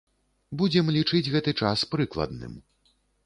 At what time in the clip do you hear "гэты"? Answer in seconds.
1.35-1.51